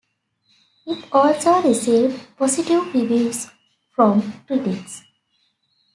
[0.87, 3.51] It also received positive reviews
[3.93, 5.03] from critics.